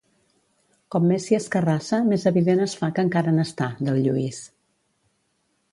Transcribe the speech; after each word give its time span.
Com 0.95 1.03
més 1.11 1.27
s'hi 1.27 1.37
escarrassa 1.39 1.99
més 2.07 2.25
evident 2.31 2.65
es 2.67 2.75
fa 2.81 2.91
que 2.97 3.07
encara 3.09 3.35
n'està, 3.37 3.71
del 3.89 4.05
Lluís. 4.09 4.43